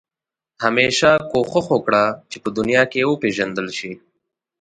همېشه 0.63 1.11
کوښښ 1.31 1.65
وکړه 1.71 2.03
چې 2.29 2.37
په 2.43 2.49
دنیا 2.57 2.83
کې 2.91 3.07
وپېژندل 3.11 3.67
شې. 3.77 3.91